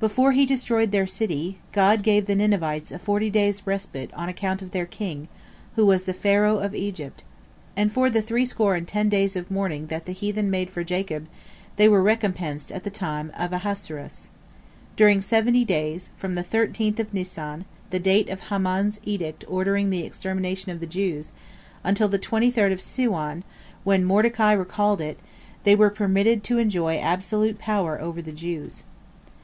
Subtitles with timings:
[0.00, 4.62] Before He destroyed their city, God gave the Ninevites a forty days' respite on account
[4.62, 5.28] of their king,
[5.76, 7.22] who was the Pharaoh of Egypt.
[7.76, 10.82] And for the three score and ten days of mourning that the heathen made for
[10.82, 11.28] Jacob,
[11.76, 14.30] they were recompensed at the time of Ahasuerus.
[14.96, 20.02] During seventy days, from the thirteenth of Nisan, the date of Haman's edict ordering the
[20.02, 21.30] extermination of the Jews,
[21.84, 23.44] until the twenty third of Siwan,
[23.84, 25.20] when Mordecai recalled it,
[25.62, 28.82] they were permitted to enjoy absolute power over the Jews.